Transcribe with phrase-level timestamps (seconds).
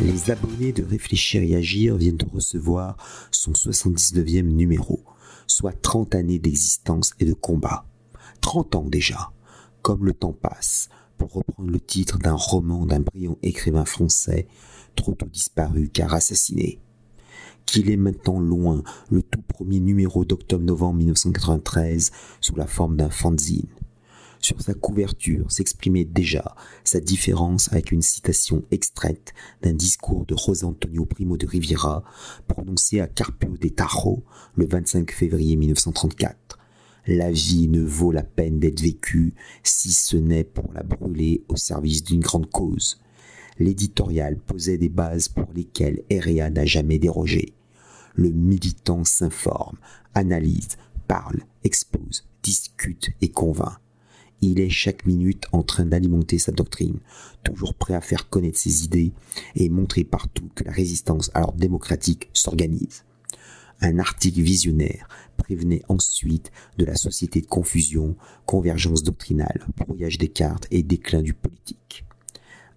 [0.00, 2.96] Les abonnés de Réfléchir et Agir viennent de recevoir
[3.30, 5.04] son 79e numéro,
[5.46, 7.86] soit 30 années d'existence et de combat.
[8.40, 9.30] 30 ans déjà,
[9.82, 14.48] comme le temps passe, pour reprendre le titre d'un roman d'un brillant écrivain français,
[14.96, 16.80] trop tôt disparu car assassiné.
[17.66, 22.10] Qu'il est maintenant loin le tout premier numéro d'octobre-novembre 1993
[22.40, 23.68] sous la forme d'un fanzine.
[24.40, 30.64] Sur sa couverture s'exprimait déjà sa différence avec une citation extraite d'un discours de José
[30.64, 32.04] Antonio Primo de Riviera
[32.46, 36.58] prononcé à Carpio de Tajo le 25 février 1934.
[37.08, 41.56] La vie ne vaut la peine d'être vécue si ce n'est pour la brûler au
[41.56, 43.00] service d'une grande cause.
[43.58, 47.54] L'éditorial posait des bases pour lesquelles Erea n'a jamais dérogé.
[48.14, 49.78] Le militant s'informe,
[50.14, 50.76] analyse,
[51.08, 53.78] parle, expose, discute et convainc.
[54.40, 57.00] Il est chaque minute en train d'alimenter sa doctrine,
[57.42, 59.12] toujours prêt à faire connaître ses idées
[59.56, 63.04] et montrer partout que la résistance à l'ordre démocratique s'organise.
[63.80, 70.66] Un article visionnaire prévenait ensuite de la société de confusion, convergence doctrinale, brouillage des cartes
[70.70, 72.04] et déclin du politique.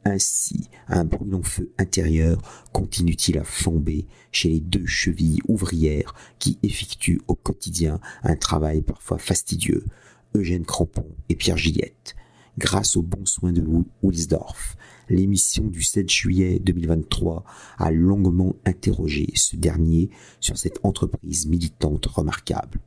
[0.04, 7.22] Ainsi, un brûlant feu intérieur continue-t-il à flamber chez les deux chevilles ouvrières qui effectuent
[7.28, 9.86] au quotidien un travail parfois fastidieux,
[10.36, 12.16] Eugène Crampon et Pierre Gillette.
[12.58, 13.64] Grâce aux bons soins de
[14.04, 14.76] Wilsdorf,
[15.10, 17.44] l'émission du 7 juillet 2023
[17.78, 20.10] a longuement interrogé ce dernier
[20.40, 22.80] sur cette entreprise militante remarquable.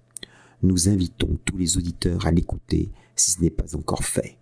[0.62, 4.38] Nous invitons tous les auditeurs à l'écouter si ce n'est pas encore fait.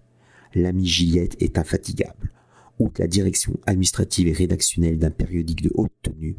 [0.54, 2.32] L'ami Gillette est infatigable.
[2.78, 6.36] Outre la direction administrative et rédactionnelle d'un périodique de haute tenue,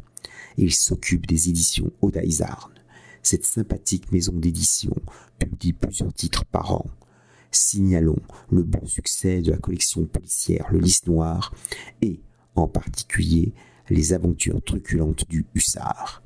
[0.56, 2.22] il s'occupe des éditions Oda
[3.26, 4.94] cette sympathique maison d'édition
[5.38, 6.86] publie plusieurs titres par an.
[7.50, 8.20] Signalons
[8.50, 11.54] le bon succès de la collection policière Le Lys Noir
[12.02, 12.20] et,
[12.54, 13.52] en particulier,
[13.90, 16.22] les aventures truculentes du Hussard.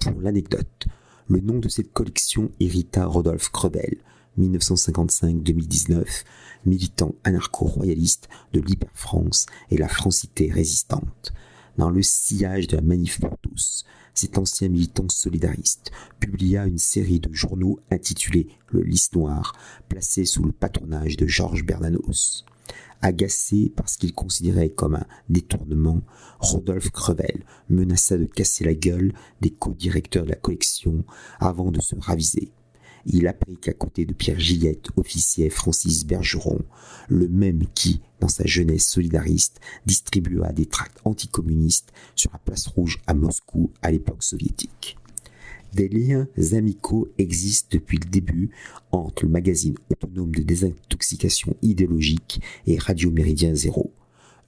[0.00, 0.86] Pour l'anecdote,
[1.28, 3.96] le nom de cette collection hérita Rodolphe Crevel,
[4.38, 6.24] 1955-2019,
[6.66, 11.32] militant anarcho-royaliste de l'Hyper-France et la francité résistante.
[11.78, 13.20] Dans le sillage de la manif
[14.14, 15.90] cet ancien militant solidariste
[16.20, 19.54] publia une série de journaux intitulés Le Lys Noir,
[19.88, 22.44] placé sous le patronage de Georges Bernanos.
[23.00, 26.02] Agacé par ce qu'il considérait comme un détournement,
[26.38, 31.04] Rodolphe Crevel menaça de casser la gueule des co-directeurs de la collection
[31.40, 32.52] avant de se raviser
[33.06, 36.60] il apprit qu'à côté de Pierre Gillette officiait Francis Bergeron,
[37.08, 43.00] le même qui, dans sa jeunesse solidariste, distribua des tracts anticommunistes sur la place rouge
[43.06, 44.96] à Moscou à l'époque soviétique.
[45.74, 48.50] Des liens amicaux existent depuis le début
[48.90, 53.90] entre le magazine autonome de désintoxication idéologique et Radio Méridien Zéro.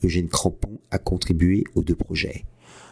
[0.02, 2.44] Eugène Crampon a contribué aux deux projets.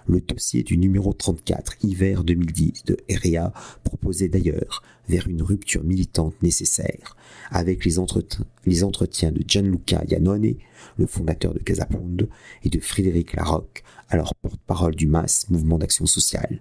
[0.06, 3.52] Le dossier du numéro 34, hiver 2010 de REA,
[3.84, 7.16] proposait d'ailleurs vers une rupture militante nécessaire,
[7.50, 10.54] avec les, entretiens de Gianluca Iannone,
[10.96, 12.28] le fondateur de Casaponde,
[12.64, 16.60] et de Frédéric Larocque, alors porte-parole du MAS, Mouvement d'Action Sociale.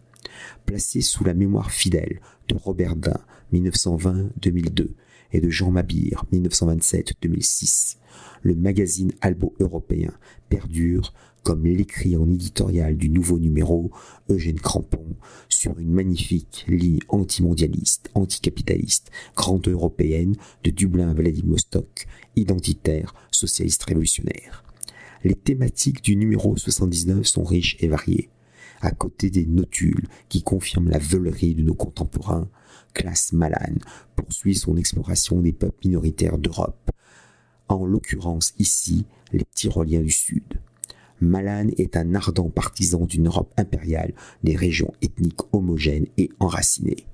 [0.66, 3.20] Placé sous la mémoire fidèle de Robert Dain,
[3.54, 4.90] 1920-2002,
[5.34, 7.98] et de Jean Mabir, 1927-2006,
[8.42, 10.12] le magazine Albo européen
[10.50, 11.14] perdure
[11.44, 13.92] comme l'écrit en éditorial du nouveau numéro
[14.30, 15.06] Eugène Crampon,
[15.50, 24.64] sur une magnifique ligne antimondialiste, anticapitaliste, grande européenne de Dublin à Vladivostok, identitaire, socialiste révolutionnaire.
[25.24, 28.30] Les thématiques du numéro 79 sont riches et variées.
[28.82, 32.50] À côté des notules qui confirment la veulerie de nos contemporains,
[32.94, 33.80] Classe Malane
[34.16, 36.92] poursuit son exploration des peuples minoritaires d'Europe,
[37.68, 40.60] en l'occurrence ici les Tyroliens du Sud.
[41.22, 44.14] Malan est un ardent partisan d'une Europe impériale,
[44.44, 47.06] des régions ethniques homogènes et enracinées.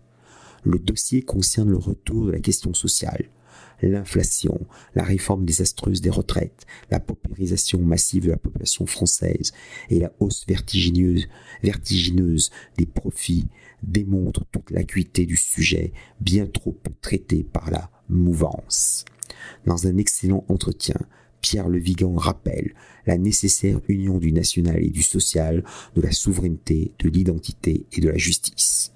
[0.63, 3.30] Le dossier concerne le retour de la question sociale,
[3.81, 4.59] l'inflation,
[4.95, 9.51] la réforme désastreuse des retraites, la paupérisation massive de la population française
[9.89, 11.27] et la hausse vertigineuse,
[11.62, 13.48] vertigineuse des profits
[13.83, 19.06] démontrent toute l'acuité du sujet, bien trop peu traité par la mouvance.
[19.65, 20.98] Dans un excellent entretien,
[21.49, 22.73] Pierre Le Vigan rappelle
[23.05, 25.63] la nécessaire union du national et du social,
[25.95, 28.91] de la souveraineté, de l'identité et de la justice.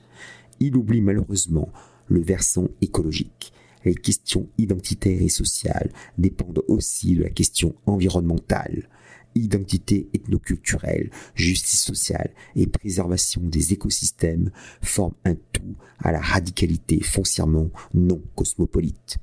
[0.59, 1.71] Il oublie malheureusement
[2.09, 3.53] le versant écologique.
[3.85, 8.89] Les questions identitaires et sociales dépendent aussi de la question environnementale.
[9.33, 14.51] Identité ethnoculturelle, justice sociale et préservation des écosystèmes
[14.81, 19.19] forment un tout à la radicalité foncièrement non cosmopolite.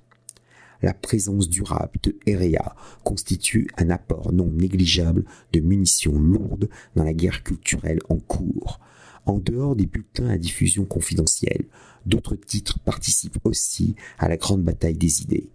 [0.83, 7.15] La présence durable de REA constitue un apport non négligeable de munitions lourdes dans la
[7.15, 8.81] guerre culturelle en cours.
[9.27, 11.67] En dehors des bulletins à diffusion confidentielle,
[12.07, 15.51] d'autres titres participent aussi à la grande bataille des idées.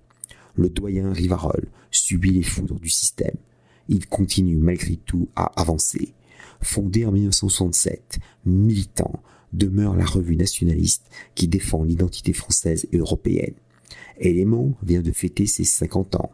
[0.56, 3.38] Le doyen Rivarol subit les foudres du système.
[3.90, 6.14] Il continue malgré tout à avancer.
[6.62, 9.24] Fondé en 1967, militant,
[9.54, 11.06] demeure la revue nationaliste
[11.36, 13.54] qui défend l'identité française et européenne.
[14.20, 16.32] Élément vient de fêter ses 50 ans.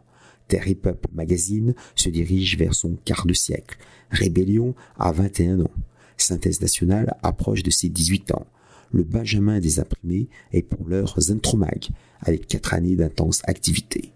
[0.48, 3.78] Terry Peuple Magazine se dirige vers son quart de siècle.
[4.10, 5.70] Rébellion a 21 ans.
[6.16, 8.46] Synthèse nationale approche de ses 18 ans.
[8.92, 11.88] Le Benjamin des imprimés est pour l'heure Zentromag,
[12.20, 14.12] avec quatre années d'intense activité.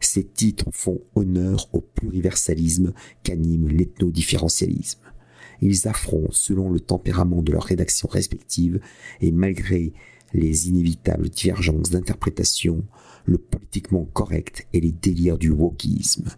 [0.00, 5.00] Ces titres font honneur au pluriversalisme qu'anime l'ethno-différentialisme.
[5.60, 8.80] Ils affrontent selon le tempérament de leurs rédactions respectives
[9.20, 9.92] et malgré
[10.32, 12.84] les inévitables divergences d'interprétation,
[13.24, 16.28] le politiquement correct et les délires du wokisme.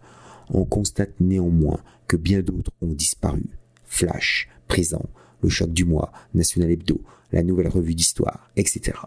[0.50, 3.44] On constate néanmoins que bien d'autres ont disparu.
[3.84, 5.04] Flash, Présent,
[5.42, 7.00] Le Choc du Mois, National Hebdo,
[7.30, 8.98] la Nouvelle Revue d'Histoire, etc.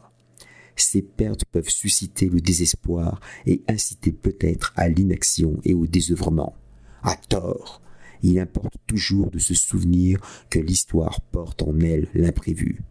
[0.76, 6.56] Ces pertes peuvent susciter le désespoir et inciter peut-être à l'inaction et au désœuvrement.
[7.04, 7.82] À tort,
[8.24, 12.82] il importe toujours de se souvenir que l'histoire porte en elle l'imprévu.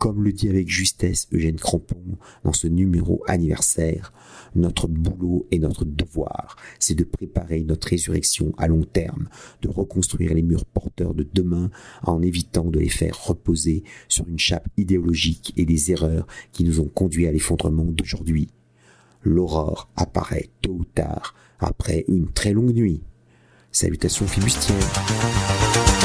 [0.00, 4.14] Comme le dit avec justesse Eugène Crampon dans ce numéro anniversaire,
[4.54, 9.28] notre boulot et notre devoir, c'est de préparer notre résurrection à long terme,
[9.60, 11.68] de reconstruire les murs porteurs de demain
[12.02, 16.80] en évitant de les faire reposer sur une chape idéologique et des erreurs qui nous
[16.80, 18.48] ont conduits à l'effondrement d'aujourd'hui.
[19.22, 23.02] L'aurore apparaît tôt ou tard après une très longue nuit.
[23.70, 25.99] Salutations fibustières.